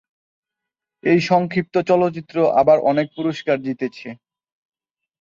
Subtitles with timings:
[1.03, 4.09] এই সংক্ষিপ্ত চলচ্চিত্র আবার অনেক পুরস্কার জিতেছে।